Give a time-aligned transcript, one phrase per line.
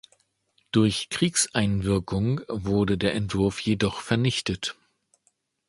[0.71, 4.73] Durch Kriegseinwirkung wurde der Entwurf jedoch vernichtet.